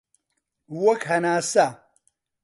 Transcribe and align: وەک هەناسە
وەک 0.83 1.01
هەناسە 1.09 1.67